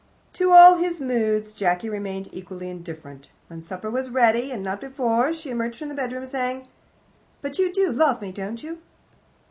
[0.33, 3.29] To all his moods Jacky remained equally indifferent.
[3.49, 6.67] When supper was ready and not before she emerged from the bedroom, saying:
[7.43, 8.79] "But you do love me, don't you?"